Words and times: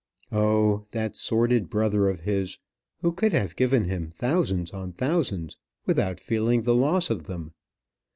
Oh, 0.31 0.87
that 0.93 1.15
sordid 1.15 1.69
brother 1.69 2.09
of 2.09 2.21
his, 2.21 2.57
who 3.03 3.11
could 3.11 3.33
have 3.33 3.55
given 3.55 3.83
him 3.83 4.09
thousands 4.09 4.71
on 4.71 4.93
thousands 4.93 5.57
without 5.85 6.19
feeling 6.19 6.63
the 6.63 6.73
loss 6.73 7.11
of 7.11 7.25
them! 7.25 7.53